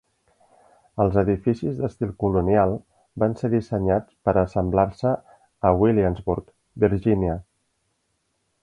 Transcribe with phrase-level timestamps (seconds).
[1.03, 2.73] Els edificis d'estil colonial
[3.25, 5.13] van ser dissenyats per assemblar-se
[5.73, 6.53] a Williamsburg,
[6.87, 7.39] Virginia.